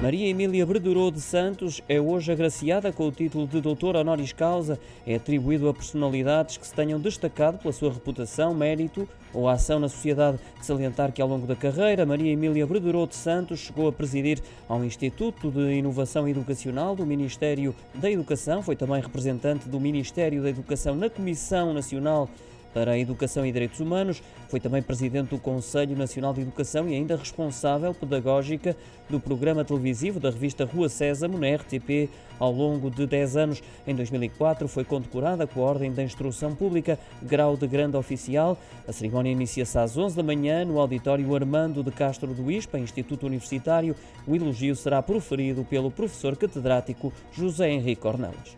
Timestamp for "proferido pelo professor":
45.02-46.36